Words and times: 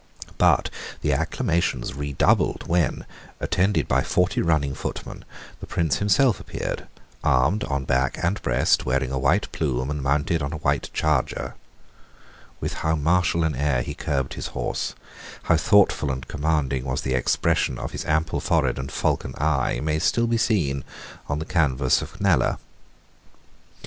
But 0.39 0.71
the 1.03 1.13
acclamations 1.13 1.93
redoubled 1.93 2.63
when, 2.65 3.05
attended 3.39 3.87
by 3.87 4.01
forty 4.01 4.41
running 4.41 4.73
footmen, 4.73 5.23
the 5.59 5.67
Prince 5.67 5.97
himself 5.97 6.39
appeared, 6.39 6.87
armed 7.23 7.63
on 7.65 7.83
back 7.85 8.17
and 8.19 8.41
breast, 8.41 8.83
wearing 8.83 9.11
a 9.11 9.19
white 9.19 9.51
plume 9.51 9.91
and 9.91 10.01
mounted 10.01 10.41
on 10.41 10.53
a 10.53 10.57
white 10.57 10.89
charger. 10.91 11.53
With 12.59 12.73
how 12.81 12.95
martial 12.95 13.43
an 13.43 13.55
air 13.55 13.83
he 13.83 13.93
curbed 13.93 14.33
his 14.33 14.47
horse, 14.57 14.95
how 15.43 15.55
thoughtful 15.57 16.11
and 16.11 16.27
commanding 16.27 16.83
was 16.83 17.01
the 17.01 17.13
expression 17.13 17.77
of 17.77 17.91
his 17.91 18.03
ample 18.05 18.39
forehead 18.39 18.79
and 18.79 18.91
falcon 18.91 19.35
eye, 19.37 19.79
may 19.83 19.99
still 19.99 20.25
be 20.25 20.37
seen 20.39 20.83
on 21.29 21.37
the 21.37 21.45
canvass 21.45 22.01
of 22.01 22.19
Kneller. 22.19 22.57